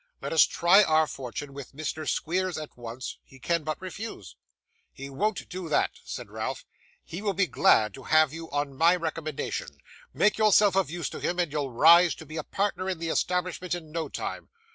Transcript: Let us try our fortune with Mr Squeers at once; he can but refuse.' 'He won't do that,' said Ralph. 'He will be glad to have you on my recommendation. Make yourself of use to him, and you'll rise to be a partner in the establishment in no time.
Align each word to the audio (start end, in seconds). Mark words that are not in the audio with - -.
Let 0.19 0.33
us 0.33 0.47
try 0.47 0.81
our 0.81 1.05
fortune 1.05 1.53
with 1.53 1.73
Mr 1.73 2.09
Squeers 2.09 2.57
at 2.57 2.75
once; 2.75 3.19
he 3.23 3.37
can 3.37 3.63
but 3.63 3.79
refuse.' 3.79 4.35
'He 4.91 5.11
won't 5.11 5.47
do 5.47 5.69
that,' 5.69 5.99
said 6.03 6.31
Ralph. 6.31 6.65
'He 7.05 7.21
will 7.21 7.35
be 7.35 7.45
glad 7.45 7.93
to 7.93 8.05
have 8.05 8.33
you 8.33 8.49
on 8.49 8.73
my 8.75 8.95
recommendation. 8.95 9.77
Make 10.11 10.39
yourself 10.39 10.75
of 10.75 10.89
use 10.89 11.07
to 11.11 11.19
him, 11.19 11.37
and 11.37 11.51
you'll 11.51 11.71
rise 11.71 12.15
to 12.15 12.25
be 12.25 12.37
a 12.37 12.43
partner 12.43 12.89
in 12.89 12.97
the 12.97 13.09
establishment 13.09 13.75
in 13.75 13.91
no 13.91 14.09
time. 14.09 14.49